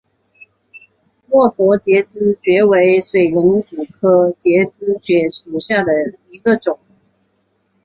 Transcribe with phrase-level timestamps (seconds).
[1.27, 5.91] 墨脱节肢蕨为水龙骨科节肢蕨属下的
[6.31, 6.79] 一个种。